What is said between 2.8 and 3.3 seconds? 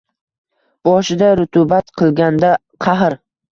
qahr